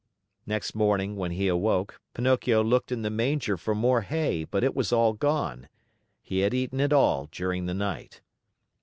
Next 0.47 0.73
morning, 0.73 1.15
when 1.15 1.29
he 1.29 1.47
awoke, 1.47 2.01
Pinocchio 2.15 2.63
looked 2.63 2.91
in 2.91 3.03
the 3.03 3.11
manger 3.11 3.55
for 3.55 3.75
more 3.75 4.01
hay, 4.01 4.45
but 4.45 4.63
it 4.63 4.73
was 4.75 4.91
all 4.91 5.13
gone. 5.13 5.69
He 6.23 6.39
had 6.39 6.55
eaten 6.55 6.79
it 6.79 6.91
all 6.91 7.29
during 7.31 7.67
the 7.67 7.75
night. 7.75 8.21